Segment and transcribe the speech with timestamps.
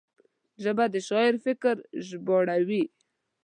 [0.63, 1.75] ژبه د شاعر فکر
[2.07, 2.83] ژباړوي